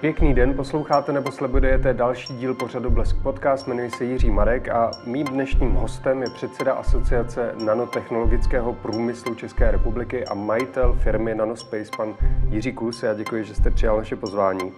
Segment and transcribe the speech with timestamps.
[0.00, 4.90] Pěkný den, posloucháte nebo sledujete další díl pořadu Blesk Podcast, jmenuji se Jiří Marek a
[5.06, 12.14] mým dnešním hostem je předseda Asociace nanotechnologického průmyslu České republiky a majitel firmy Nanospace, pan
[12.48, 13.02] Jiří Kus.
[13.02, 14.72] Já děkuji, že jste přijal naše pozvání.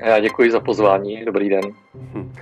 [0.00, 1.64] Já děkuji za pozvání, dobrý den.
[1.94, 2.32] Hm.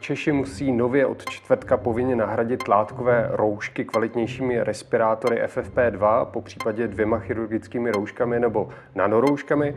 [0.00, 7.18] Češi musí nově od čtvrtka povinně nahradit látkové roušky kvalitnějšími respirátory FFP2, po případě dvěma
[7.18, 9.76] chirurgickými rouškami nebo nanorouškami.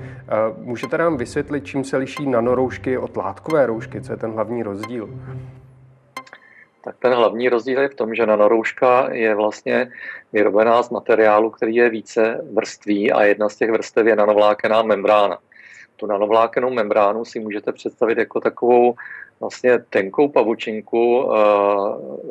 [0.57, 4.01] Můžete nám vysvětlit, čím se liší nanoroušky od látkové roušky?
[4.01, 5.09] Co je ten hlavní rozdíl?
[6.83, 9.91] Tak ten hlavní rozdíl je v tom, že nanorouška je vlastně
[10.33, 15.37] vyrobená z materiálu, který je více vrství a jedna z těch vrstev je nanovlákená membrána.
[15.95, 18.95] Tu nanovlákenou membránu si můžete představit jako takovou
[19.39, 21.33] vlastně tenkou pavučinku uh,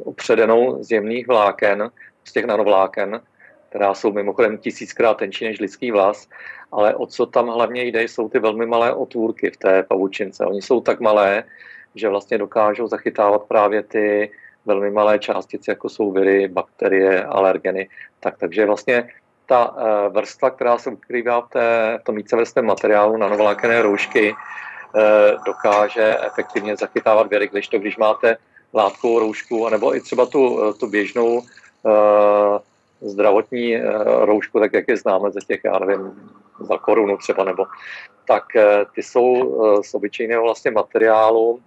[0.05, 1.91] opředenou z jemných vláken,
[2.25, 3.21] z těch nanovláken,
[3.69, 6.29] která jsou mimochodem tisíckrát tenčí než lidský vlas,
[6.73, 10.47] ale o co tam hlavně jde, jsou ty velmi malé otvůrky v té pavučince.
[10.47, 11.45] Oni jsou tak malé,
[11.95, 14.31] že vlastně dokážou zachytávat právě ty
[14.67, 17.89] velmi malé částice, jako jsou viry, bakterie, alergeny.
[18.21, 19.09] Tak, takže vlastně
[19.47, 24.74] ta uh, vrstva, která se ukrývá v, té, v tom vícevrstvém materiálu nanovlákené roušky, Eh,
[25.47, 28.37] dokáže efektivně zachytávat viry, když to, když máte
[28.75, 32.59] látkovou roušku, nebo i třeba tu, eh, tu běžnou uh,
[33.01, 33.77] zdravotní
[34.21, 37.67] roušku, tak jak je známe ze těch, já nevím, za korunu třeba, nebo
[38.29, 38.45] tak
[38.95, 41.61] ty jsou z obyčejného vlastně materiálu,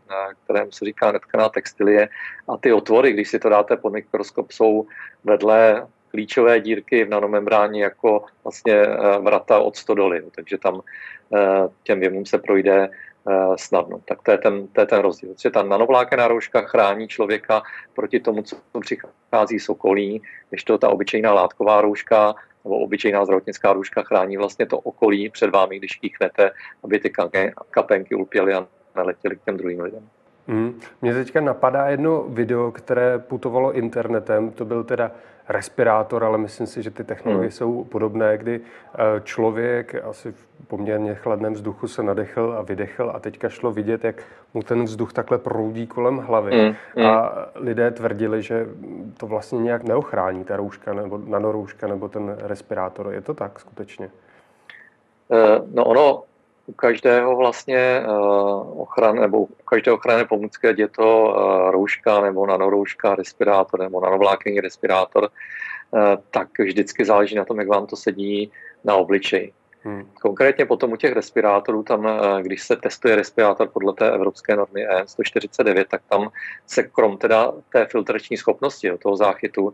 [0.44, 2.09] kterému se říká netkaná textilie
[2.50, 4.86] a ty otvory, když si to dáte pod mikroskop, jsou
[5.23, 8.83] vedle klíčové dírky v nanomembráně jako vlastně
[9.20, 10.81] vrata od stodoly, takže tam
[11.83, 13.07] těm věmům se projde Eh,
[13.56, 14.00] snadno.
[14.06, 15.33] Tak to je ten, to je ten rozdíl.
[15.33, 20.89] Protože ta nanovlákená rouška chrání člověka proti tomu, co přichází z okolí, když to ta
[20.89, 26.52] obyčejná látková rouška nebo obyčejná zdravotnická rouška chrání vlastně to okolí před vámi, když kýchnete,
[26.83, 27.11] aby ty
[27.71, 30.10] kapenky ulpěly a neletěly k těm druhým lidem.
[30.48, 30.80] Hmm.
[31.02, 35.12] Mně teďka napadá jedno video, které putovalo internetem, to byl teda
[35.50, 37.52] respirátor, ale myslím si, že ty technologie hmm.
[37.52, 43.20] jsou podobné, kdy eh, člověk asi v poměrně chladném vzduchu se nadechl a vydechl a
[43.20, 46.52] teďka šlo vidět, jak mu ten vzduch takhle proudí kolem hlavy.
[46.52, 46.76] Hmm.
[46.96, 47.06] Hmm.
[47.06, 48.66] A lidé tvrdili, že
[49.18, 53.10] to vlastně nějak neochrání ta rouška nebo nanorouška nebo ten respirátor.
[53.12, 54.10] Je to tak skutečně?
[55.30, 56.24] Uh, no ono
[56.67, 62.22] u každého vlastně uh, ochran, nebo u každé ochranné pomůcky, ať je to uh, rouška
[62.22, 66.00] nebo nanorouška, respirátor nebo nanovlákený respirátor, uh,
[66.32, 68.52] tak vždycky záleží na tom, jak vám to sedí
[68.83, 69.54] na obličeji.
[69.83, 70.10] Hmm.
[70.22, 72.08] Konkrétně potom u těch respirátorů, tam,
[72.42, 76.30] když se testuje respirátor podle té evropské normy EN 149, tak tam
[76.66, 79.73] se krom teda té filtrační schopnosti toho záchytu,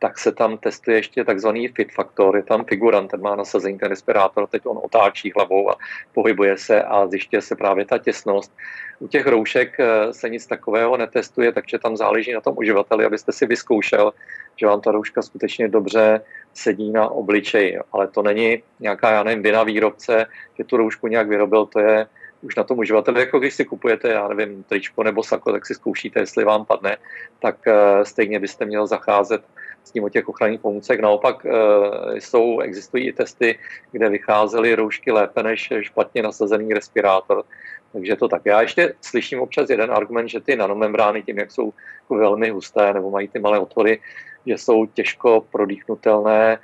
[0.00, 3.88] tak se tam testuje ještě takzvaný fit faktor, je tam figurant, ten má nasazení ten
[3.88, 5.76] respirátor, teď on otáčí hlavou a
[6.14, 8.52] pohybuje se a zjišťuje se právě ta těsnost.
[8.98, 13.32] U těch roušek eh, se nic takového netestuje, takže tam záleží na tom uživateli, abyste
[13.32, 14.12] si vyzkoušel,
[14.56, 16.20] že vám ta rouška skutečně dobře
[16.54, 17.78] sedí na obličeji.
[17.92, 20.26] Ale to není nějaká, já nevím, vina výrobce,
[20.58, 22.06] že tu roušku nějak vyrobil, to je
[22.42, 25.74] už na tom uživateli, jako když si kupujete, já nevím, tričko nebo sako, tak si
[25.74, 26.96] zkoušíte, jestli vám padne,
[27.38, 29.44] tak eh, stejně byste měl zacházet
[29.84, 31.00] s tím o těch ochranných pomůcek.
[31.00, 33.58] Naopak eh, jsou, existují i testy,
[33.92, 37.44] kde vycházely roušky lépe než špatně nasazený respirátor.
[37.92, 38.42] Takže to tak.
[38.44, 41.72] Já ještě slyším občas jeden argument, že ty nanomembrány tím, jak jsou
[42.10, 44.00] velmi husté nebo mají ty malé otvory,
[44.46, 46.58] že jsou těžko prodýchnutelné.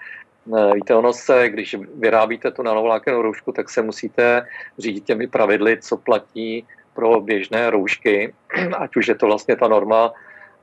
[0.57, 4.47] Eh, víte, ono se, když vyrábíte tu nanovlákenou roušku, tak se musíte
[4.79, 8.35] řídit těmi pravidly, co platí pro běžné roušky,
[8.79, 10.13] ať už je to vlastně ta norma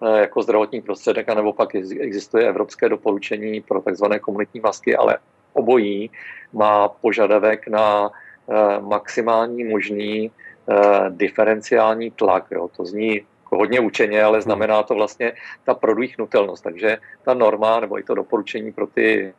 [0.04, 5.18] jako zdravotní prostředek, anebo pak existuje evropské doporučení pro takzvané komunitní masky, ale
[5.54, 6.12] obojí
[6.54, 10.74] má požadavek na eh, maximální možný eh,
[11.10, 12.46] diferenciální tlak.
[12.52, 12.70] Jo.
[12.78, 15.34] To zní jako hodně učeně, ale znamená to vlastně
[15.64, 16.64] ta prodýchnutelnost.
[16.64, 19.34] Takže ta norma nebo i to doporučení pro ty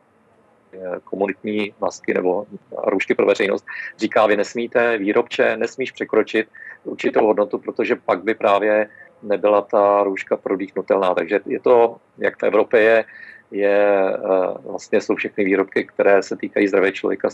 [1.03, 2.45] komunitní masky nebo
[2.77, 3.65] roušky pro veřejnost
[3.97, 6.47] říká, vy nesmíte výrobče, nesmíš překročit
[6.83, 8.89] určitou hodnotu, protože pak by právě
[9.23, 11.13] nebyla ta růžka prodýchnutelná.
[11.13, 13.05] Takže je to, jak v Evropě je,
[13.51, 14.19] je eh,
[14.63, 17.29] vlastně jsou všechny výrobky, které se týkají zdraví člověka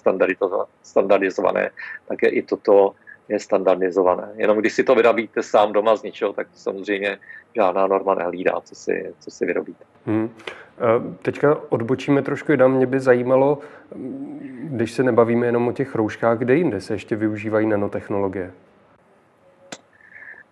[0.84, 1.70] standardizované,
[2.08, 2.94] tak je i toto
[3.30, 4.30] je standardizované.
[4.36, 7.18] Jenom když si to vyrobíte sám doma z ničeho, tak samozřejmě
[7.56, 9.84] žádná norma nehlídá, co si, co si vyrobíte.
[10.06, 10.30] Hmm.
[10.82, 12.74] Eh, teďka odbočíme trošku jinam.
[12.74, 13.60] Mě by zajímalo,
[14.64, 18.52] když se nebavíme jenom o těch rouškách, kde jinde se ještě využívají nanotechnologie?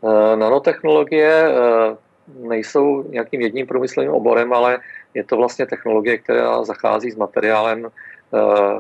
[0.04, 1.98] Eh, nanotechnologie eh,
[2.40, 4.80] nejsou nějakým jedním průmyslovým oborem, ale
[5.14, 7.88] je to vlastně technologie, která zachází s materiálem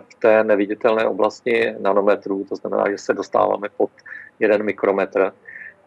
[0.09, 3.89] v té neviditelné oblasti nanometrů, to znamená, že se dostáváme pod
[4.39, 5.31] jeden mikrometr.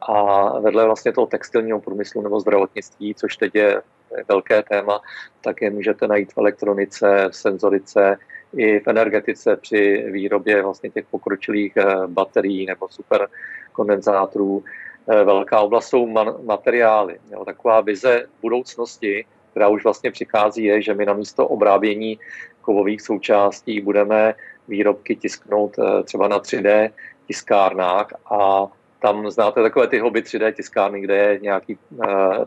[0.00, 3.82] A vedle vlastně toho textilního průmyslu nebo zdravotnictví, což teď je
[4.28, 5.00] velké téma,
[5.40, 8.18] tak je můžete najít v elektronice, v senzorice,
[8.56, 14.64] i v energetice při výrobě vlastně těch pokročilých eh, baterií nebo superkondenzátorů.
[15.08, 16.06] Eh, velká oblast jsou
[16.44, 17.18] materiály.
[17.32, 22.18] Jo, taková vize budoucnosti, která už vlastně přichází, je, že my na místo obrábění
[22.60, 24.34] kovových součástí budeme
[24.68, 26.90] výrobky tisknout eh, třeba na 3D
[27.26, 28.66] tiskárnách a
[29.02, 32.06] tam znáte takové ty hobby 3D tiskárny, kde je nějaký uh,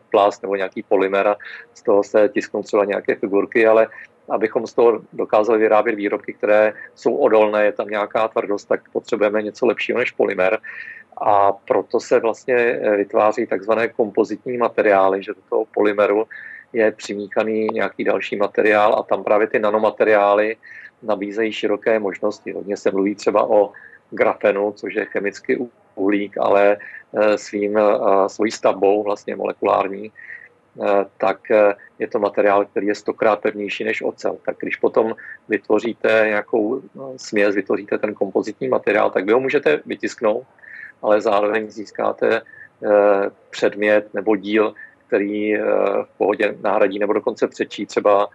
[0.10, 1.36] plast nebo nějaký polymer a
[1.74, 3.88] z toho se tisknou třeba nějaké figurky, ale
[4.30, 9.42] abychom z toho dokázali vyrábět výrobky, které jsou odolné, je tam nějaká tvrdost, tak potřebujeme
[9.42, 10.58] něco lepšího než polymer.
[11.18, 16.26] A proto se vlastně eh, vytváří takzvané kompozitní materiály, že do toho polymeru
[16.74, 20.58] je přimíchaný nějaký další materiál a tam právě ty nanomateriály
[21.04, 22.52] nabízejí široké možnosti.
[22.52, 23.72] Hodně se mluví třeba o
[24.12, 25.60] grafenu, což je chemicky
[25.96, 26.78] uhlík, ale
[27.18, 27.84] eh, svým, eh,
[28.28, 30.12] svojí stavbou vlastně molekulární,
[31.18, 31.40] tak
[32.00, 34.38] je to materiál, který je stokrát pevnější než ocel.
[34.46, 35.16] Tak když potom
[35.50, 40.44] vytvoříte nějakou no, směs, vytvoříte ten kompozitní materiál, tak vy ho můžete vytisknout,
[41.02, 42.42] ale zároveň získáte
[43.50, 44.74] předmět nebo díl,
[45.08, 45.58] který
[46.04, 48.28] v pohodě nahradí nebo dokonce přečí třeba,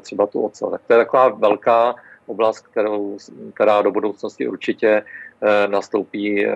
[0.00, 0.70] třeba tu ocel.
[0.70, 1.94] Tak to je taková velká
[2.26, 3.16] oblast, kterou,
[3.54, 5.02] která do budoucnosti určitě
[5.42, 6.54] eh, nastoupí eh,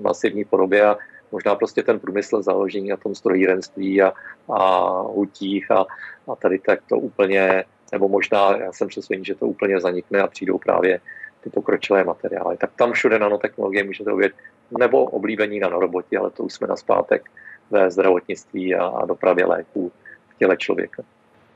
[0.00, 0.96] masivní podobě a
[1.32, 4.12] možná prostě ten průmysl založí na tom strojírenství a,
[4.52, 5.86] a hutích a,
[6.28, 10.26] a tady tak to úplně, nebo možná, já jsem přesvědčen, že to úplně zanikne a
[10.26, 11.00] přijdou právě
[11.40, 12.56] ty pokročilé materiály.
[12.56, 14.36] Tak tam všude nanotechnologie můžete uvědět,
[14.78, 17.30] nebo oblíbení nanoroboti, ale to už jsme na zpátek
[17.70, 19.92] ve zdravotnictví a, a dopravě léků
[20.28, 21.02] v těle člověka.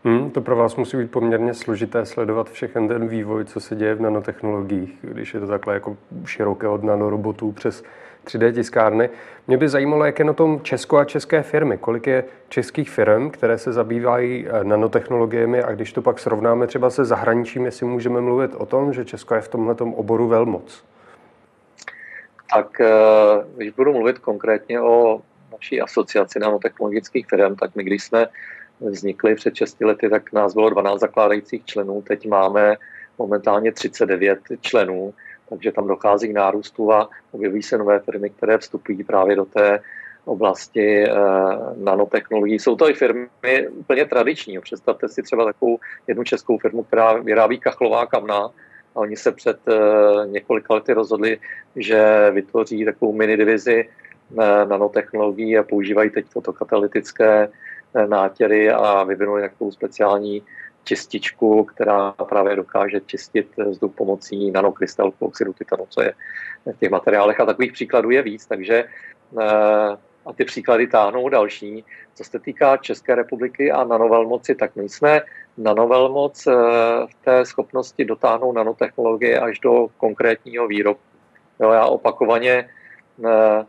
[0.04, 3.94] Hmm, to pro vás musí být poměrně složité sledovat všechen ten vývoj, co se děje
[3.94, 7.84] v nanotechnologiích, když je to takhle jako široké od nanorobotů přes
[8.26, 9.10] 3D tiskárny.
[9.46, 11.78] Mě by zajímalo, jak je na tom Česko a české firmy.
[11.78, 16.90] Kolik je českých firm, které se zabývají eh, nanotechnologiemi a když to pak srovnáme třeba
[16.90, 20.84] se zahraničím, jestli můžeme mluvit o tom, že Česko je v tomhle oboru velmoc?
[22.54, 22.86] Tak eh,
[23.56, 28.26] když budu mluvit konkrétně o naší asociaci nanotechnologických firm, tak my když jsme
[28.80, 32.76] vznikly před 6 lety, tak nás bylo 12 zakládajících členů, teď máme
[33.18, 35.14] momentálně 39 členů,
[35.48, 39.80] takže tam dochází k nárůstu a objevují se nové firmy, které vstupují právě do té
[40.24, 41.14] oblasti eh,
[41.76, 42.58] nanotechnologií.
[42.58, 43.28] Jsou to i firmy
[43.70, 44.60] úplně tradiční.
[44.60, 48.50] Představte si třeba takovou jednu českou firmu, která vyrábí kachlová kamna
[48.94, 51.38] a oni se před eh, několika lety rozhodli,
[51.76, 57.48] že vytvoří takovou mini divizi eh, nanotechnologií a používají teď fotokatalytické
[58.06, 60.42] nátěry a vyvinuli nějakou speciální
[60.84, 66.12] čističku, která právě dokáže čistit vzduch pomocí nanokrystalku oxidu titanu, co je
[66.74, 67.40] v těch materiálech.
[67.40, 68.84] A takových příkladů je víc, takže
[69.40, 69.96] eh,
[70.26, 71.84] a ty příklady táhnou další.
[72.14, 75.22] Co se týká České republiky a nanovelmoci, tak my jsme
[75.60, 76.52] nanovelmoc eh,
[77.06, 81.04] v té schopnosti dotáhnout nanotechnologie až do konkrétního výrobku.
[81.60, 82.68] Jo, já opakovaně
[83.24, 83.64] eh,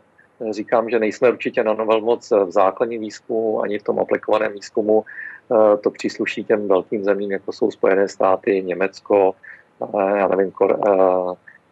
[0.50, 5.04] říkám, že nejsme určitě na novel moc v základním výzkumu ani v tom aplikovaném výzkumu.
[5.52, 9.34] Eh, to přísluší těm velkým zemím, jako jsou Spojené státy, Německo,
[9.82, 10.90] eh, já nevím, eh,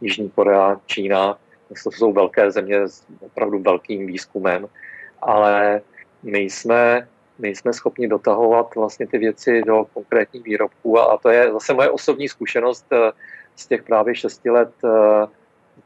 [0.00, 1.38] Jižní Korea, Čína.
[1.84, 4.66] To jsou velké země s opravdu velkým výzkumem,
[5.22, 5.80] ale
[6.22, 7.08] my jsme,
[7.40, 11.74] my jsme schopni dotahovat vlastně ty věci do konkrétních výrobků a, a to je zase
[11.74, 12.86] moje osobní zkušenost
[13.56, 14.70] z těch právě šesti let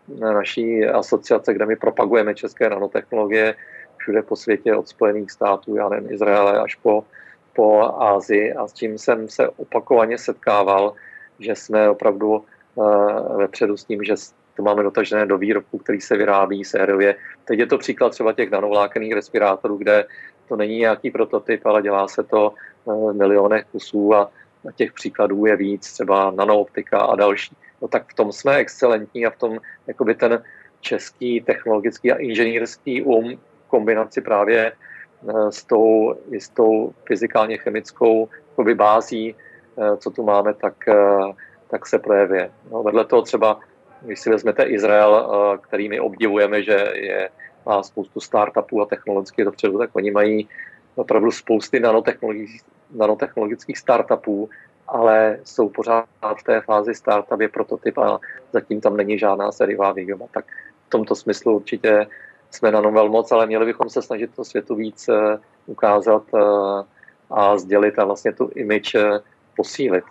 [0.08, 3.54] naší asociace, kde my propagujeme české nanotechnologie
[3.96, 7.04] všude po světě, od Spojených států, já nevím, Izraele až po,
[7.52, 10.92] po Ázii a s tím jsem se opakovaně setkával,
[11.38, 12.44] že jsme opravdu
[12.74, 14.14] uh, vepředu s tím, že
[14.56, 17.16] to máme dotažené do výrobku, který se vyrábí sériově.
[17.44, 20.04] Teď je to příklad třeba těch nanovlákených respirátorů, kde
[20.48, 22.54] to není nějaký prototyp, ale dělá se to
[22.86, 24.30] v milionech kusů a
[24.74, 29.30] těch příkladů je víc, třeba nanooptika a další no tak v tom jsme excelentní a
[29.30, 30.42] v tom jakoby ten
[30.80, 38.28] český technologický a inženýrský um kombinaci právě eh, s tou jistou fyzikálně chemickou
[38.74, 41.32] bází, eh, co tu máme, tak, eh,
[41.68, 42.50] tak se projevuje.
[42.70, 43.60] No, vedle toho třeba,
[44.00, 45.12] když si vezmete Izrael,
[45.62, 47.28] který my obdivujeme, že je,
[47.66, 50.48] má spoustu startupů a technologických dopředu, tak oni mají
[50.94, 52.62] opravdu spousty nanotechnologických,
[52.96, 54.50] nanotechnologických startupů,
[54.88, 56.06] ale jsou pořád
[56.40, 58.20] v té fázi startup, je prototyp a
[58.52, 60.26] zatím tam není žádná sériová výroba.
[60.30, 60.44] Tak
[60.86, 62.06] v tomto smyslu určitě
[62.50, 65.10] jsme na novel moc, ale měli bychom se snažit to světu víc
[65.66, 66.22] ukázat
[67.30, 68.96] a sdělit a vlastně tu image
[69.56, 70.04] posílit.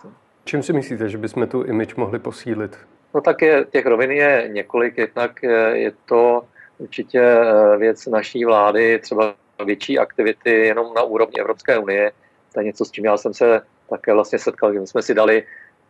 [0.46, 2.78] Čím si myslíte, že bychom tu image mohli posílit?
[3.16, 5.44] No tak je, těch rovin je několik, jednak
[5.74, 6.44] je to
[6.78, 12.12] určitě eh, věc naší vlády, třeba větší aktivity jenom na úrovni Evropské unie.
[12.54, 15.44] To je něco, s čím já jsem se také vlastně setkal, kdy jsme si dali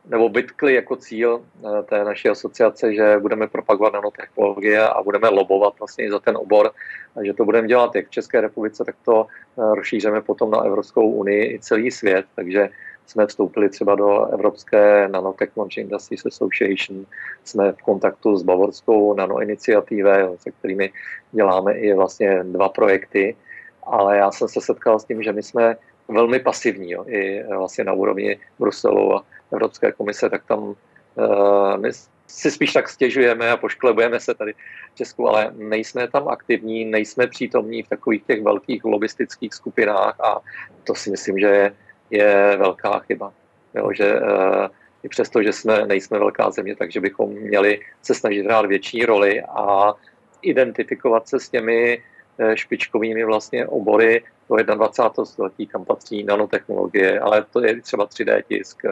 [0.06, 5.74] nebo bytkli jako cíl eh, té naší asociace, že budeme propagovat nanotechnologie a budeme lobovat
[5.80, 6.72] vlastně za ten obor
[7.16, 10.62] a že to budeme dělat jak v České republice, tak to eh, rozšíříme potom na
[10.62, 12.70] Evropskou unii i celý svět, takže
[13.05, 17.05] jsme vstoupili třeba do Evropské Nanotechnology Industries Association,
[17.43, 20.91] jsme v kontaktu s Bavorskou nanoiniciativou, se kterými
[21.31, 23.36] děláme i vlastně dva projekty,
[23.83, 25.75] ale já jsem se setkal s tím, že my jsme
[26.07, 31.89] velmi pasivní, jo, i vlastně na úrovni Bruselu a Evropské komise, tak tam uh, my
[32.27, 34.53] si spíš tak stěžujeme a pošklebujeme se tady
[34.93, 40.41] v Česku, ale nejsme tam aktivní, nejsme přítomní v takových těch velkých lobistických skupinách a
[40.83, 41.74] to si myslím, že je,
[42.13, 43.34] je velká chyba.
[43.75, 44.67] Jo, že uh,
[45.03, 49.41] i přesto, že jsme, nejsme velká země, takže bychom měli se snažit hrát větší roli
[49.41, 49.93] a
[50.41, 52.01] identifikovat se s těmi
[52.39, 55.25] eh, špičkovými vlastně obory do 21.
[55.25, 58.86] století, kam patří nanotechnologie, ale to je třeba 3D tisk,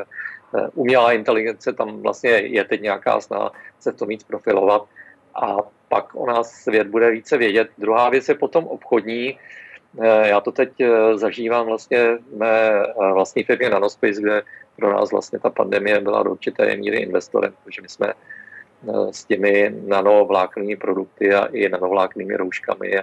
[0.56, 4.86] Eh, umělá inteligence, tam vlastně je teď nějaká snaha se to mít profilovat
[5.36, 5.58] a
[5.90, 7.70] pak o nás svět bude více vědět.
[7.78, 9.40] Druhá věc je potom obchodní.
[10.00, 12.84] Eh, já to teď eh, zažívám vlastně v mé
[13.14, 14.42] vlastní firmě Nanospace, kde
[14.76, 18.14] pro nás vlastně ta pandemie byla do určité míry investorem, protože my jsme
[19.12, 23.00] s těmi nanovláknými produkty a i nanovláknými rouškami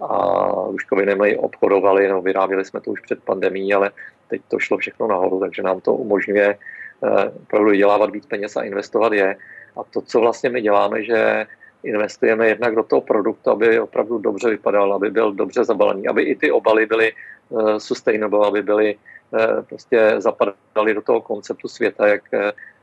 [0.00, 3.90] a růžkovinami obchodovali, no, vyráběli jsme to už před pandemí, ale
[4.28, 6.58] teď to šlo všechno nahoru, takže nám to umožňuje
[7.04, 9.36] Eh, opravdu vydělávat víc peněz a investovat je.
[9.76, 11.46] A to, co vlastně my děláme, že
[11.82, 16.34] investujeme jednak do toho produktu, aby opravdu dobře vypadal, aby byl dobře zabalený, aby i
[16.36, 17.12] ty obaly byly
[17.48, 18.96] uh, sustainable, aby byly
[19.30, 22.22] uh, prostě zapadaly do toho konceptu světa, jak,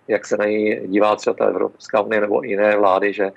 [0.07, 3.31] jak se na ní dívá třeba ta Evropská unie nebo jiné vlády, že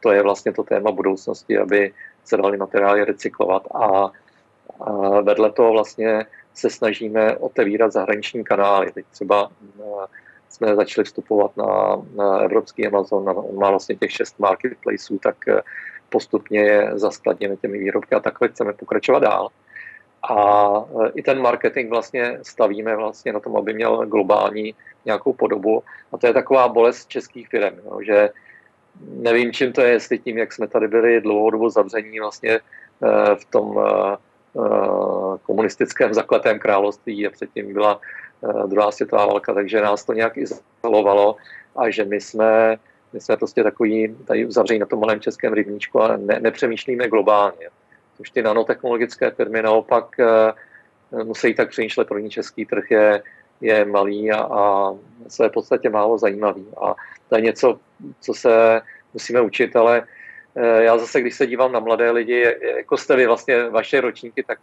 [0.00, 1.92] to je vlastně to téma budoucnosti, aby
[2.24, 4.10] se daly materiály recyklovat a,
[4.80, 8.92] a vedle toho vlastně se snažíme otevírat zahraniční kanály.
[8.92, 10.06] Teď třeba eh,
[10.52, 15.48] jsme začali vstupovat na, na evropský Amazon, na, on má vlastně těch šest marketplaceů, tak
[15.48, 15.60] eh,
[16.08, 19.48] postupně je zaskladněme těmi výrobky a takhle chceme pokračovat dál.
[20.30, 20.68] A
[21.04, 25.82] eh, i ten marketing vlastně stavíme vlastně na tom, aby měl globální nějakou podobu.
[26.12, 28.30] A to je taková bolest českých firm, jo, že
[29.00, 32.60] nevím, čím to je, jestli tím, jak jsme tady byli dlouhou dobu zavření vlastně
[33.34, 34.16] v tom Eh,
[35.42, 38.00] komunistickém zakletém království a předtím byla
[38.44, 41.36] eh, druhá světová válka, takže nás to nějak izolovalo
[41.76, 42.76] a že my jsme,
[43.12, 47.68] my jsme prostě takový tady uzavření na tom malém českém rybníčku a ne, nepřemýšlíme globálně.
[48.18, 50.52] Už ty nanotechnologické firmy naopak eh,
[51.24, 53.22] musí tak přemýšlet, pro ní český trh je,
[53.60, 54.94] je malý a, a
[55.28, 56.66] se v podstatě málo zajímavý.
[56.82, 56.94] A
[57.28, 57.78] to je něco,
[58.20, 58.80] co se
[59.14, 60.06] musíme učit, ale Eh,
[60.56, 64.58] já zase, když se dívám na mladé lidi, jako jste vy vlastně vaše ročníky, tak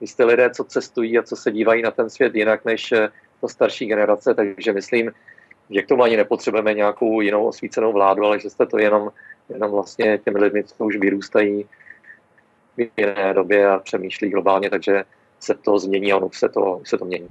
[0.00, 3.08] vy jste lidé, co cestují a co se dívají na ten svět jinak než eh,
[3.40, 5.12] to starší generace, takže myslím,
[5.70, 9.10] že k tomu ani nepotřebujeme nějakou jinou osvícenou vládu, ale že jste to jenom,
[9.48, 11.66] jenom vlastně těmi lidmi, co už vyrůstají
[12.76, 15.04] v jiné době a přemýšlí globálně, takže
[15.40, 17.28] se to změní a ono se to, se to mění.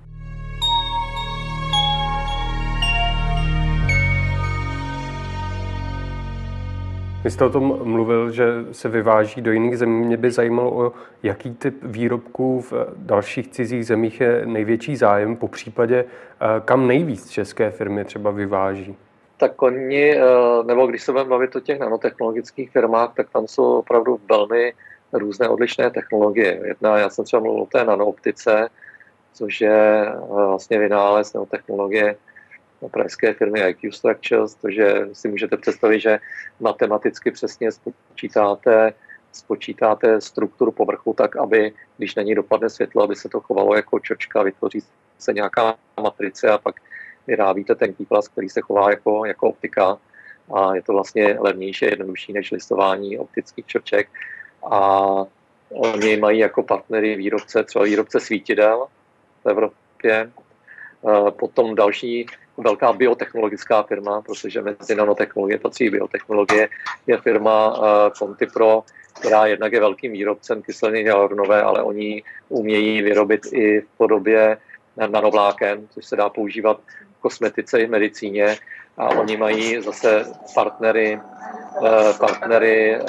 [7.24, 10.06] Vy jste o tom mluvil, že se vyváží do jiných zemí.
[10.06, 15.48] Mě by zajímalo, o jaký typ výrobků v dalších cizích zemích je největší zájem, po
[15.48, 18.96] případě eh, kam nejvíc české firmy třeba vyváží.
[19.38, 20.24] Tak oni, eh,
[20.65, 24.74] nebo když se budeme bavit o těch nanotechnologických firmách, tak tam jsou opravdu velmi
[25.13, 26.60] různé odlišné technologie.
[26.63, 28.70] Jedna, já jsem třeba mluvil o té nanooptice,
[29.34, 32.15] což je eh, vlastně vynález nebo technologie
[32.89, 36.19] pražské firmy IQ Structures, takže si můžete představit, že
[36.59, 38.93] matematicky přesně spočítáte,
[39.31, 43.99] spočítáte strukturu povrchu tak, aby když na ní dopadne světlo, aby se to chovalo jako
[43.99, 44.79] čočka, vytvoří
[45.19, 46.75] se nějaká matrice a pak
[47.27, 49.97] vyrábíte ten plast, který se chová jako, jako optika.
[50.55, 54.09] A je to vlastně levnější jednodušší než listování optických čoček.
[54.71, 54.99] A
[55.69, 58.87] oni mají jako partnery výrobce, třeba výrobce svítidel
[59.43, 60.31] v Evropě,
[61.29, 62.25] potom další
[62.57, 66.69] velká biotechnologická firma, protože mezi nanotechnologie patří biotechnologie,
[67.07, 67.79] je firma
[68.17, 68.83] Contipro,
[69.19, 74.57] která jednak je velkým výrobcem kyseliny hyaluronové, ale oni umějí vyrobit i v podobě
[74.98, 76.79] nanovláken, což se dá používat
[77.17, 78.57] v kosmetice i v medicíně.
[78.98, 81.19] A oni mají zase partnery,
[81.86, 83.01] e, partnery e,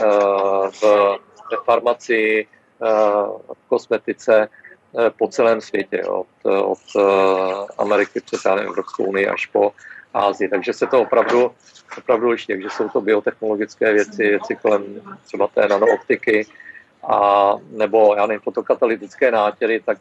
[0.71, 2.47] v, v farmaci, e,
[3.55, 4.49] v kosmetice,
[5.19, 6.79] po celém světě, od, od
[7.79, 9.73] Ameriky přes Evropskou unii až po
[10.15, 10.49] Ázii.
[10.49, 11.51] Takže se to opravdu,
[11.99, 12.47] opravdu liší.
[12.47, 14.85] Takže jsou to biotechnologické věci, věci kolem
[15.25, 16.47] třeba té nanooptiky,
[17.09, 19.99] a, nebo já nevím, fotokatalytické nátěry, tak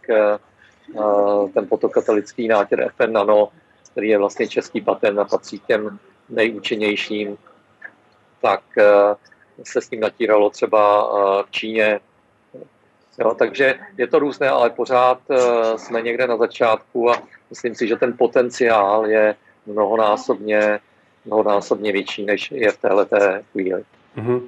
[1.53, 3.49] ten fotokatalytický nátěr FN Nano,
[3.91, 7.37] který je vlastně český patent a patří k těm nejúčinnějším,
[8.41, 8.61] tak
[9.63, 11.09] se s ním natíralo třeba
[11.43, 11.99] v Číně.
[13.19, 15.19] Jo, takže je to různé, ale pořád
[15.75, 17.15] jsme někde na začátku a
[17.49, 20.79] myslím si, že ten potenciál je mnohonásobně,
[21.25, 23.17] mnohonásobně větší, než je v této
[23.51, 23.83] chvíli.
[24.17, 24.41] Mm-hmm.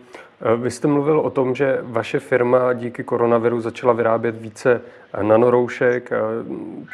[0.57, 4.81] Vy jste mluvil o tom, že vaše firma díky koronaviru začala vyrábět více
[5.21, 6.09] nanoroušek,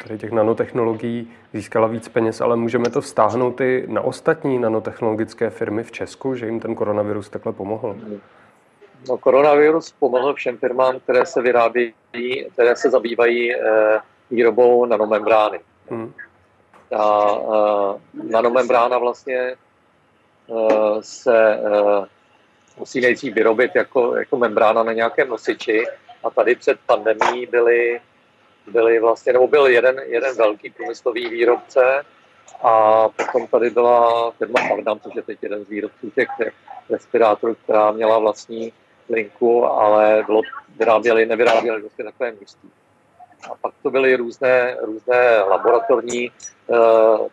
[0.02, 5.82] tedy těch nanotechnologií, získala víc peněz, ale můžeme to vztáhnout i na ostatní nanotechnologické firmy
[5.82, 7.96] v Česku, že jim ten koronavirus takhle pomohl?
[9.08, 11.94] No, koronavirus pomohl všem firmám, které se vyrábějí,
[12.52, 15.60] které se zabývají eh, výrobou nanomembrány.
[15.88, 16.12] Hmm.
[16.90, 19.54] Ta uh, nanomembrána vlastně
[20.46, 22.04] uh, se uh,
[22.78, 25.84] musí nejdřív vyrobit jako, jako membrána na nějakém nosiči
[26.24, 28.00] a tady před pandemí byly,
[28.66, 32.04] byly vlastně, nebo byl jeden, jeden velký průmyslový výrobce
[32.62, 36.28] a potom tady byla firma Magnum, což je teď jeden z výrobců těch
[36.90, 38.72] respirátorů, která měla vlastní
[39.08, 40.42] linku, ale bylo,
[40.76, 42.70] vyráběli, nevyráběli vlastně takové množství.
[43.50, 46.30] A pak to byly různé, různé laboratorní
[46.66, 46.76] uh,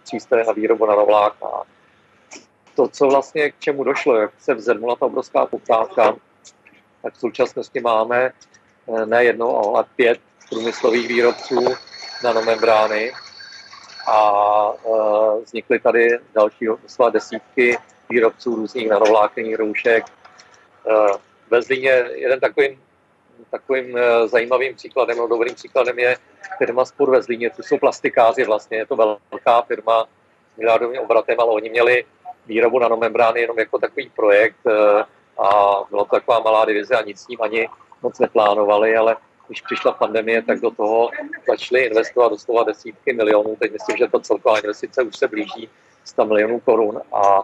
[0.04, 1.48] přístroje na výrobu nanovlákna.
[2.76, 6.16] To, co vlastně k čemu došlo, jak se vzedmula ta obrovská poptávka,
[7.02, 8.32] tak v současnosti máme
[8.86, 11.66] uh, ne jedno, ale pět průmyslových výrobců
[12.24, 13.12] nanomembrány
[14.08, 14.32] a
[14.72, 16.66] uh, vznikly tady další
[17.10, 17.78] desítky
[18.10, 20.06] výrobců různých nanovlákenních roušek.
[20.84, 21.18] Uh,
[21.52, 22.78] ve Zlíně jeden takový
[23.52, 26.18] takovým eh, zajímavým příkladem, no dobrým příkladem je
[26.58, 30.06] firma Spor ve Zlíně, to jsou plastikáři vlastně, je to velká firma
[30.54, 32.06] s miliardovým obratem, ale oni měli
[32.46, 35.04] výrobu nanomembrány jenom jako takový projekt eh,
[35.38, 35.50] a
[35.90, 37.70] byla to taková malá divize a nic s ním ani
[38.02, 39.16] moc neplánovali, ale
[39.48, 41.10] když přišla pandemie, tak do toho
[41.48, 43.56] začali investovat doslova desítky milionů.
[43.60, 45.70] Teď myslím, že to celková investice už se blíží
[46.04, 47.42] 100 milionů korun a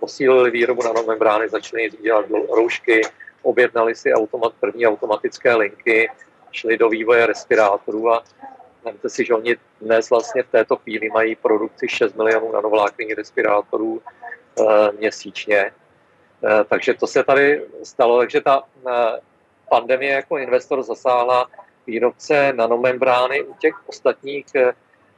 [0.00, 3.00] posílili výrobu nanomembrány, začali dělat roušky,
[3.46, 6.10] objednali si automat, první automatické linky,
[6.50, 8.22] šli do vývoje respirátorů a
[8.86, 14.02] Vemte si, že oni dnes vlastně v této chvíli mají produkci 6 milionů nanovlákných respirátorů
[14.02, 14.62] e,
[14.98, 15.58] měsíčně.
[15.58, 15.72] E,
[16.68, 18.90] takže to se tady stalo, takže ta e,
[19.70, 21.50] pandemie jako investor zasáhla
[21.86, 24.46] výrobce nanomembrány u těch ostatních,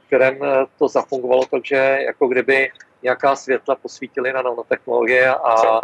[0.07, 0.39] kterém
[0.79, 2.71] to zafungovalo, takže jako kdyby
[3.03, 5.81] nějaká světla posvítily na nanotechnologie a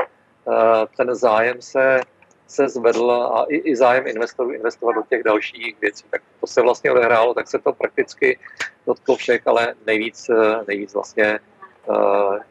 [0.97, 2.01] ten zájem se
[2.47, 6.03] se zvedl a i, i zájem investorů investovat do těch dalších věcí.
[6.09, 8.39] Tak to se vlastně odehrálo, tak se to prakticky
[8.87, 11.39] dotklo všech, ale nejvíc, eh, nejvíc vlastně
[11.85, 11.95] uh,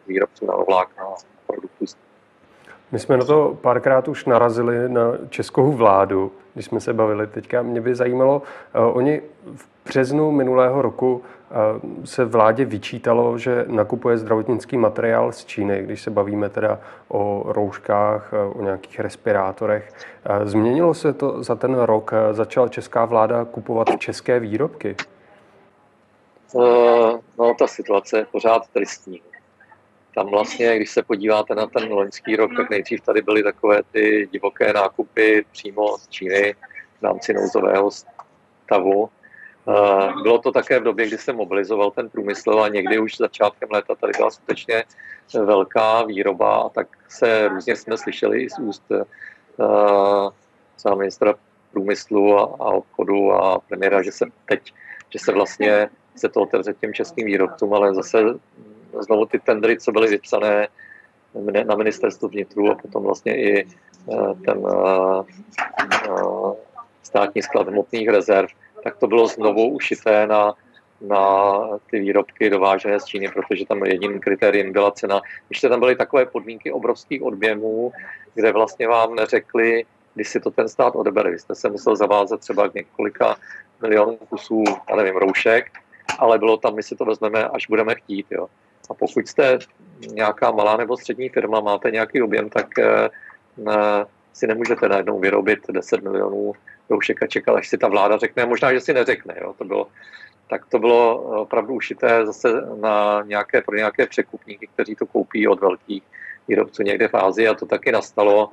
[0.07, 1.05] výrobců na ovlákna
[1.47, 1.85] produktů.
[2.93, 7.27] My jsme na to párkrát už narazili na českou vládu, když jsme se bavili.
[7.27, 8.43] Teďka mě by zajímalo,
[8.77, 9.23] uh, oni
[9.57, 11.23] v březnu minulého roku
[12.05, 18.33] se vládě vyčítalo, že nakupuje zdravotnický materiál z Číny, když se bavíme teda o rouškách,
[18.53, 19.93] o nějakých respirátorech.
[20.45, 22.11] Změnilo se to za ten rok?
[22.33, 24.97] Začala česká vláda kupovat české výrobky?
[27.39, 29.21] No, ta situace je pořád tristní.
[30.15, 34.29] Tam vlastně, když se podíváte na ten loňský rok, tak nejdřív tady byly takové ty
[34.33, 36.55] divoké nákupy přímo z Číny
[37.01, 37.91] v rámci nouzového
[38.65, 39.09] stavu.
[40.23, 43.95] Bylo to také v době, kdy se mobilizoval ten průmysl a někdy už začátkem léta
[43.95, 44.85] tady byla skutečně
[45.45, 48.83] velká výroba a tak se různě jsme slyšeli i z úst
[49.57, 51.35] uh, ministra
[51.73, 54.73] průmyslu a, a obchodu a premiéra, že se teď,
[55.11, 58.19] že se vlastně se to otevře těm českým výrobcům, ale zase
[59.01, 60.69] znovu ty tendry, co byly vypsané
[61.67, 63.69] na ministerstvu vnitru a potom vlastně i
[64.45, 64.67] ten
[67.03, 68.49] státní sklad hmotných rezerv,
[68.85, 70.55] tak to bylo znovu ušité na,
[71.01, 71.33] na
[71.91, 75.23] ty výrobky dovážené z Číny, protože tam jediným kritériem byla cena.
[75.51, 77.93] Ještě tam byly takové podmínky obrovských odběmů,
[78.35, 81.31] kde vlastně vám neřekli, když si to ten stát odebere.
[81.31, 83.37] Vy jste se musel zavázat třeba k několika
[83.83, 85.71] milionů kusů, já nevím, roušek,
[86.19, 88.27] ale bylo tam, my si to vezmeme, až budeme chtít.
[88.31, 88.47] Jo.
[88.91, 89.59] A pokud jste
[90.13, 93.09] nějaká malá nebo střední firma, máte nějaký objem, tak eh,
[94.35, 96.53] si nemůžete najednou vyrobit 10 milionů
[96.91, 98.47] roušek a čekal, až si ta vláda řekne.
[98.47, 99.35] Možná, že si neřekne.
[99.41, 99.55] Jo.
[99.59, 99.87] To bylo,
[100.51, 102.49] tak to bylo opravdu ušité zase
[102.81, 106.03] na nějaké, pro nějaké překupníky, kteří to koupí od velkých
[106.49, 108.51] výrobců někde v Ázii a to taky nastalo.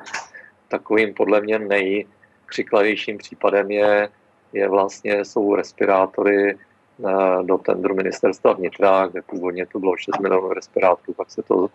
[0.68, 4.10] Takovým podle mě nejkřiklavějším případem je
[4.54, 10.54] je vlastně, jsou respirátory eh, do tendru ministerstva vnitra, kde původně to bylo 6 milionů
[10.54, 11.68] respirátorů, pak se to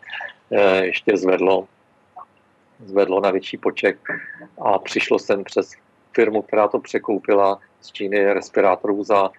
[0.50, 1.68] eh, ještě zvedlo,
[2.84, 3.96] zvedlo na větší počet
[4.58, 5.72] a přišlo sem přes
[6.14, 9.30] firmu, která to překoupila z Číny respirátorů za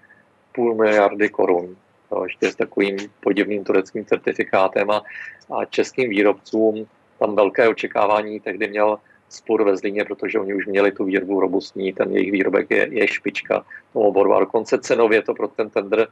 [0.56, 1.76] půl miliardy korun.
[2.24, 5.04] Ještě s takovým podivným tureckým certifikátem a,
[5.58, 6.88] a českým výrobcům
[7.20, 8.98] tam velké očekávání tehdy měl
[9.30, 13.08] spor ve Zlíně, protože oni už měli tu výrobu robustní, ten jejich výrobek je, je
[13.08, 16.08] špička tomu oboru a dokonce cenově to pro ten tender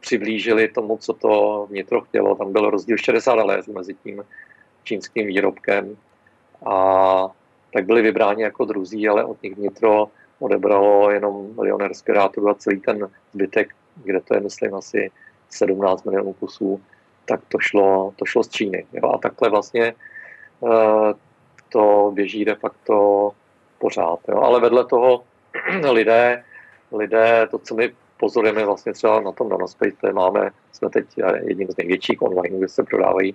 [0.00, 2.34] přiblížili tomu, co to vnitro chtělo.
[2.34, 4.22] Tam byl rozdíl 60 let mezi tím
[4.84, 5.96] čínským výrobkem
[6.66, 7.28] a
[7.72, 12.80] tak byli vybráni jako druzí, ale od nich vnitro odebralo jenom milion respirátorů a celý
[12.80, 15.10] ten zbytek, kde to je, myslím, asi
[15.50, 16.80] 17 milionů kusů,
[17.24, 18.86] tak to šlo, to šlo z Číny.
[18.92, 19.12] Jo?
[19.12, 19.94] A takhle vlastně
[20.64, 21.14] eh,
[21.68, 23.30] to běží de facto
[23.78, 24.18] pořád.
[24.28, 24.40] Jo?
[24.42, 25.22] Ale vedle toho
[25.90, 26.44] lidé,
[26.92, 31.06] lidé, to, co my pozorujeme vlastně třeba na tom Nanospace, máme, jsme teď
[31.42, 33.34] jedním z největších online, kde se prodávají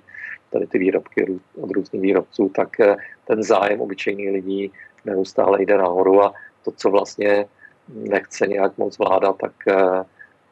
[0.55, 2.95] tady ty výrobky od různých výrobců, tak eh,
[3.27, 4.71] ten zájem obyčejných lidí
[5.05, 7.45] neustále jde nahoru a to, co vlastně
[7.87, 10.03] nechce nějak moc vláda, tak, eh,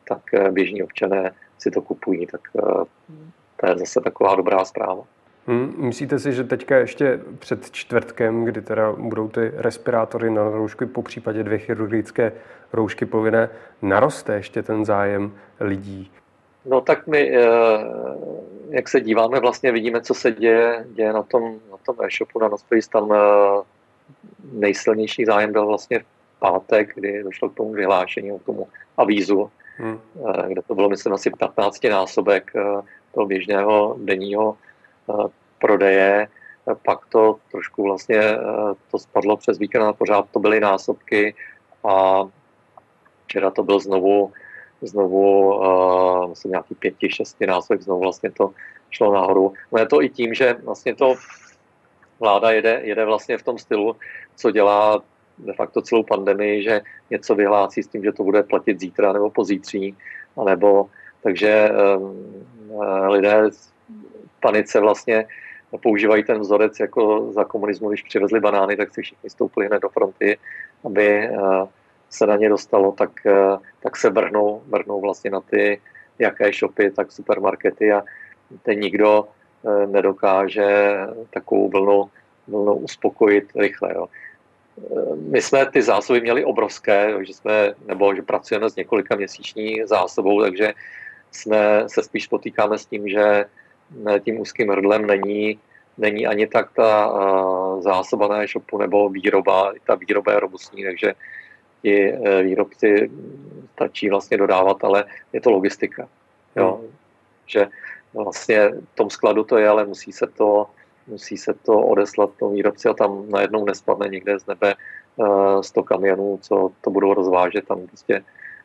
[0.07, 2.27] tak eh, běžní občané si to kupují.
[2.27, 2.41] Tak
[3.55, 5.03] to je zase taková dobrá zpráva.
[5.47, 10.85] Hmm, myslíte si, že teďka ještě před čtvrtkem, kdy teda budou ty respirátory na roušky,
[10.85, 12.31] po případě dvě chirurgické
[12.73, 13.49] roušky povinné,
[13.81, 16.11] naroste ještě ten zájem lidí?
[16.65, 17.43] No tak my, eh,
[18.69, 22.47] jak se díváme, vlastně vidíme, co se děje, děje na tom, na tom e-shopu, na
[22.47, 23.17] Nospace, tam eh,
[24.53, 26.05] nejsilnější zájem byl vlastně v
[26.39, 29.99] pátek, kdy došlo k tomu vyhlášení, k tomu avízu, hmm.
[30.29, 32.51] Eh, kde to bylo, myslím, asi 15 násobek
[33.13, 34.57] toho běžného denního
[35.59, 36.27] prodeje,
[36.85, 38.21] pak to trošku vlastně
[38.91, 41.35] to spadlo přes víkend a pořád to byly násobky
[41.83, 42.23] a
[43.25, 44.31] včera to byl znovu,
[44.87, 48.51] znovu uh, myslím nějaký pěti, šesti násobek, znovu vlastně to
[48.89, 49.53] šlo nahoru.
[49.71, 51.15] No je to i tím, že vlastně to
[52.19, 53.95] vláda jede, jede vlastně v tom stylu,
[54.35, 55.01] co dělá
[55.37, 59.29] de facto celou pandemii, že něco vyhlásí s tím, že to bude platit zítra nebo
[59.29, 59.97] pozítří,
[60.37, 60.89] anebo
[61.23, 62.43] takže um,
[63.07, 63.49] lidé
[64.39, 65.25] panice vlastně
[65.77, 69.89] používají ten vzorec jako za komunismu, když přivezli banány, tak si všichni stoupili hned do
[69.89, 70.37] fronty,
[70.85, 71.31] aby eh,
[72.13, 75.81] se na ně dostalo, tak, eh, tak se vrhnou, vrhnou vlastně na ty
[76.19, 78.03] jaké shopy, tak supermarkety a
[78.61, 79.27] ten nikdo
[79.65, 80.97] eh, nedokáže
[81.29, 82.09] takovou vlnu,
[82.47, 83.93] vlnu uspokojit rychle.
[83.93, 84.07] Jo.
[85.29, 90.41] My jsme ty zásoby měli obrovské, že jsme, nebo že pracujeme s několika měsíční zásobou,
[90.41, 90.73] takže
[91.31, 93.45] jsme se spíš potýkáme s tím, že
[94.25, 95.59] tím úzkým hrdlem není,
[95.97, 97.13] není ani tak ta
[97.85, 101.13] zásoba na e-shopu nebo výroba, ta výroba je robustní, takže
[101.83, 103.11] ti uh, výrobci
[103.73, 106.07] stačí vlastně dodávat, ale je to logistika.
[106.55, 106.79] Jo?
[106.81, 106.91] Hmm.
[107.45, 107.67] Že
[108.13, 110.67] vlastně v tom skladu to je, ale musí se to,
[111.07, 114.75] musí se to odeslat tomu výrobci a tam najednou nespadne někde z nebe
[115.15, 118.23] uh, 100 kamionů, co to budou rozvážet, tam prostě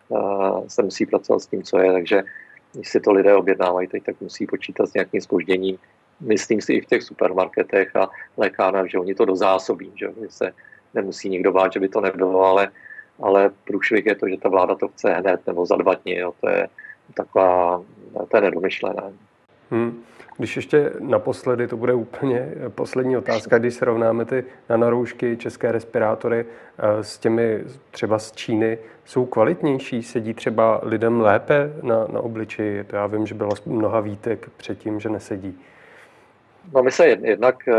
[0.08, 2.22] uh, se musí pracovat s tím, co je, takže
[2.72, 5.78] když si to lidé objednávají teď, tak musí počítat s nějakým spožděním.
[6.20, 10.52] Myslím si i v těch supermarketech a lékárnách, že oni to dozásobí, že se
[10.94, 12.70] nemusí nikdo bát, že by to nebylo, ale,
[13.22, 16.18] ale průšvih je to, že ta vláda to chce hned nebo za dva dny.
[16.18, 16.32] Jo.
[16.40, 16.68] To je
[17.14, 17.82] taková,
[18.30, 19.02] to je nedomyšlené.
[19.70, 20.04] Hmm.
[20.36, 26.46] Když ještě naposledy, to bude úplně poslední otázka, když srovnáme ty nanoroušky, české respirátory
[26.78, 32.84] eh, s těmi třeba z Číny, jsou kvalitnější, sedí třeba lidem lépe na, na obličeji?
[32.84, 35.60] To já vím, že bylo mnoha výtek předtím, že nesedí.
[36.74, 37.74] No my se jednak, eh,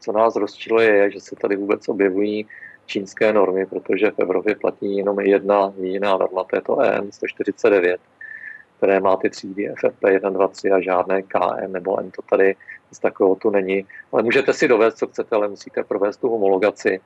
[0.00, 2.46] co nás rozčiluje, je, že se tady vůbec objevují
[2.86, 8.00] čínské normy, protože v Evropě platí jenom jedna jiná norma, to je to EN 149
[8.84, 12.56] které má ty třídy FFP1, 2, 3 a žádné KM nebo N, to tady
[12.92, 13.86] z takového tu není.
[14.12, 17.00] Ale můžete si dovést, co chcete, ale musíte provést tu homologaci.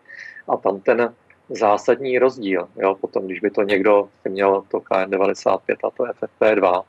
[0.48, 1.14] A tam ten
[1.50, 6.82] zásadní rozdíl, jo, potom, když by to někdo měl to KN95 a to FFP2,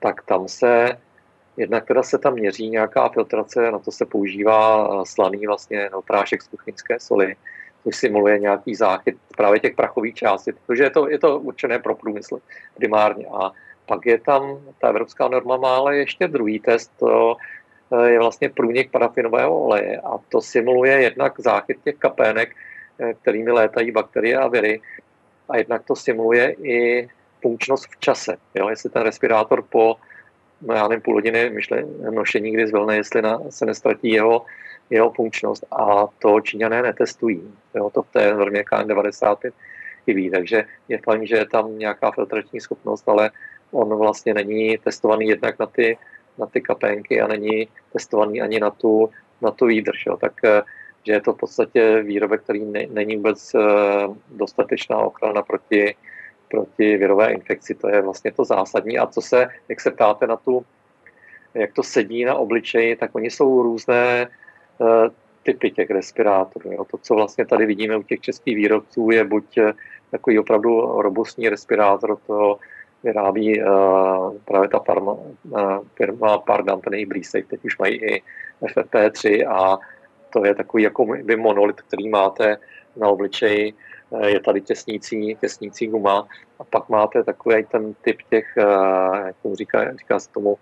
[0.00, 0.98] tak tam se
[1.56, 6.42] Jednak teda se tam měří nějaká filtrace, na to se používá slaný vlastně no, prášek
[6.42, 7.36] z kuchyňské soli,
[7.84, 11.94] což simuluje nějaký záchyt právě těch prachových částí, protože je to, je to určené pro
[11.94, 12.38] průmysl
[12.74, 13.26] primárně.
[13.26, 13.52] A
[13.86, 17.36] pak je tam, ta evropská norma má ale ještě druhý test, to
[17.92, 22.56] eh, je vlastně průnik parafinového oleje a to simuluje jednak záchyt těch kapének,
[23.00, 24.80] eh, kterými létají bakterie a viry
[25.48, 27.08] a jednak to simuluje i
[27.42, 28.36] funkčnost v čase.
[28.54, 28.68] Jo?
[28.68, 29.96] Jestli ten respirátor po
[30.74, 34.44] já nevím, půl hodiny myšle, nošení, kdy zvlne, jestli na, se nestratí jeho,
[34.90, 37.42] jeho funkčnost a to Číňané netestují.
[37.74, 37.90] Jo?
[37.90, 39.52] To v té normě KN95
[40.04, 40.30] chybí.
[40.30, 43.30] Takže je fajn, že je tam nějaká filtrační schopnost, ale
[43.72, 45.98] on vlastně není testovaný jednak na ty,
[46.38, 49.10] na ty kapenky a není testovaný ani na tu,
[49.42, 50.06] na tu výdrž.
[50.06, 50.16] Jo.
[50.16, 50.32] Tak
[51.06, 53.56] že je to v podstatě výrobek, který ne, není vůbec
[54.28, 55.96] dostatečná ochrana proti,
[56.54, 57.74] proti virové infekci.
[57.74, 58.98] To je vlastně to zásadní.
[58.98, 60.62] A co se, jak se ptáte na tu,
[61.54, 64.28] jak to sedí na obličeji, tak oni jsou různé
[64.78, 65.08] uh,
[65.42, 66.72] typy těch respirátorů.
[66.72, 66.84] Jo.
[66.84, 69.72] To, co vlastně tady vidíme u těch českých výrobců, je buď eh,
[70.10, 72.58] takový opravdu robustní respirátor, to
[73.02, 78.22] vyrábí uh, právě ta farma, uh, firma Pardam, ten její blízek, teď už mají i
[78.62, 79.78] FFP3 a
[80.32, 82.56] to je takový jako by monolit, který máte
[82.96, 83.74] na obličeji,
[84.26, 88.46] je tady těsnící, těsnící guma a pak máte takový ten typ těch,
[89.26, 90.58] jak tomu říká, říká se tomu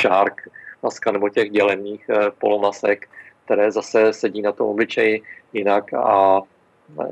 [0.00, 0.48] shark
[0.82, 3.08] maska nebo těch dělených polomasek,
[3.44, 5.22] které zase sedí na tom obličeji
[5.52, 6.40] jinak a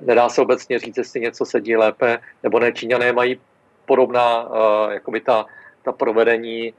[0.00, 2.72] nedá se obecně říct, jestli něco sedí lépe, nebo ne.
[2.72, 3.40] Číňané mají
[3.86, 4.48] podobná,
[4.90, 5.46] jakoby ta,
[5.82, 6.74] ta provedení,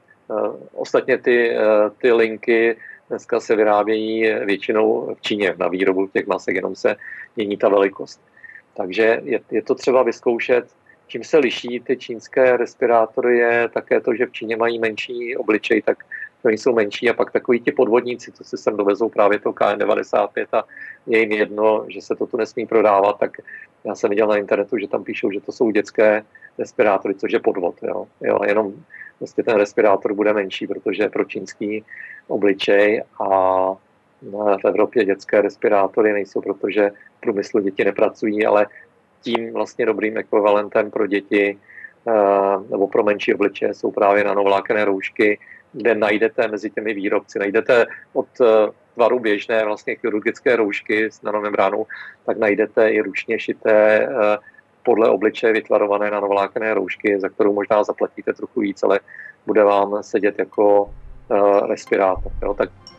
[0.72, 1.56] ostatně ty,
[1.98, 2.76] ty linky
[3.08, 6.96] dneska se vyrábějí většinou v Číně na výrobu těch masek, jenom se
[7.36, 8.20] mění ta velikost.
[8.74, 10.64] Takže je, je to třeba vyzkoušet.
[11.06, 15.82] Čím se liší ty čínské respirátory je také to, že v Číně mají menší obličej,
[15.82, 16.04] tak
[16.44, 20.46] oni jsou menší a pak takový ti podvodníci, co si sem dovezou právě to KN95
[20.52, 20.64] a
[21.06, 23.36] je jim jedno, že se to tu nesmí prodávat, tak
[23.84, 26.22] já jsem viděl na internetu, že tam píšou, že to jsou dětské
[26.58, 27.74] respirátory, což je podvod.
[27.82, 28.06] Jo.
[28.20, 28.72] Jo, jenom
[29.20, 31.84] vlastně ten respirátor bude menší, protože pro čínský
[32.28, 33.28] obličej a
[34.30, 38.66] v Evropě dětské respirátory nejsou, protože v průmyslu děti nepracují, ale
[39.22, 41.58] tím vlastně dobrým ekvivalentem pro děti
[42.08, 42.12] eh,
[42.70, 45.38] nebo pro menší obličeje jsou právě nanovlákené roušky,
[45.72, 48.46] kde najdete mezi těmi výrobci, najdete od eh,
[48.94, 51.86] tvaru běžné vlastně chirurgické roušky s nanomembránou,
[52.26, 54.38] tak najdete i ručně šité eh,
[54.82, 59.00] podle obličeje vytvarované nanovlákené roušky, za kterou možná zaplatíte trochu víc, ale
[59.46, 60.94] bude vám sedět jako
[61.68, 62.32] respirátor.
[62.42, 62.54] Jo?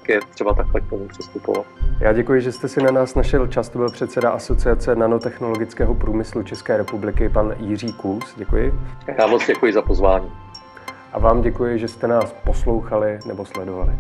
[0.06, 1.66] Tak je třeba takhle k tomu přistupovat.
[2.00, 3.70] Já děkuji, že jste si na nás našel čas.
[3.70, 8.34] To byl předseda Asociace nanotechnologického průmyslu České republiky, pan Jiří Kus.
[8.38, 8.74] Děkuji.
[9.18, 10.32] Já moc děkuji za pozvání.
[11.14, 13.92] A vám děkuji, že jste nás poslouchali nebo sledovali.